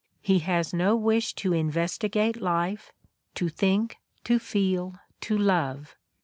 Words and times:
He 0.23 0.39
has 0.39 0.73
no 0.73 0.95
wish 0.95 1.35
to 1.35 1.53
investigate 1.53 2.41
life, 2.41 2.91
to 3.35 3.49
think, 3.49 3.97
to 4.23 4.39
feel, 4.39 4.95
to 5.19 5.37
love. 5.37 5.95